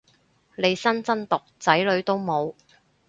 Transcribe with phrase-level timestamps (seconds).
[0.55, 2.55] 利申真毒仔女都冇